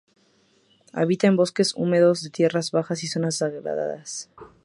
Habita 0.93 1.27
en 1.27 1.35
bosques 1.35 1.75
húmedos 1.75 2.23
de 2.23 2.31
tierras 2.31 2.71
bajas 2.71 3.03
y 3.03 3.07
zonas 3.07 3.37
degradadas. 3.37 4.31